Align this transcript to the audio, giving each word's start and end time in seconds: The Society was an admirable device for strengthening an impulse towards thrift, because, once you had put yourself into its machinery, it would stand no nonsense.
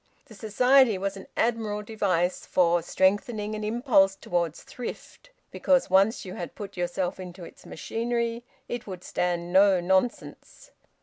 The 0.25 0.33
Society 0.33 0.97
was 0.97 1.15
an 1.15 1.27
admirable 1.37 1.83
device 1.83 2.43
for 2.43 2.81
strengthening 2.81 3.53
an 3.53 3.63
impulse 3.63 4.15
towards 4.15 4.63
thrift, 4.63 5.29
because, 5.51 5.91
once 5.91 6.25
you 6.25 6.33
had 6.33 6.55
put 6.55 6.75
yourself 6.75 7.19
into 7.19 7.43
its 7.43 7.67
machinery, 7.67 8.43
it 8.67 8.87
would 8.87 9.03
stand 9.03 9.53
no 9.53 9.79
nonsense. 9.79 10.71